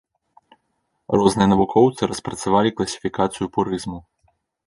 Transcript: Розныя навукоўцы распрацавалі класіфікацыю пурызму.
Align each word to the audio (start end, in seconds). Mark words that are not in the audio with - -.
Розныя 1.19 1.47
навукоўцы 1.51 2.01
распрацавалі 2.11 2.69
класіфікацыю 2.79 3.45
пурызму. 3.59 3.99